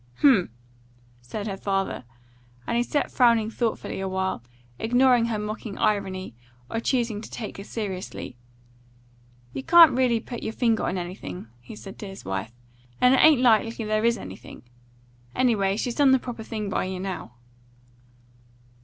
"Humph!" 0.23 0.49
said 1.21 1.45
her 1.45 1.57
father, 1.57 2.05
and 2.65 2.75
he 2.75 2.81
sat 2.81 3.11
frowning 3.11 3.51
thoughtfully 3.51 3.99
a 3.99 4.07
while 4.07 4.41
ignoring 4.79 5.25
her 5.25 5.37
mocking 5.37 5.77
irony, 5.77 6.33
or 6.71 6.79
choosing 6.79 7.21
to 7.21 7.29
take 7.29 7.57
her 7.57 7.63
seriously. 7.63 8.35
"You 9.53 9.61
can't 9.61 9.91
really 9.91 10.19
put 10.19 10.41
your 10.41 10.53
finger 10.53 10.85
on 10.85 10.97
anything," 10.97 11.49
he 11.59 11.75
said 11.75 11.99
to 11.99 12.07
his 12.07 12.25
wife, 12.25 12.51
"and 12.99 13.13
it 13.13 13.19
ain't 13.23 13.41
likely 13.41 13.85
there 13.85 14.03
is 14.03 14.17
anything. 14.17 14.63
Anyway, 15.35 15.77
she's 15.77 15.93
done 15.93 16.13
the 16.13 16.17
proper 16.17 16.41
thing 16.41 16.67
by 16.67 16.85
you 16.85 16.99
now." 16.99 17.35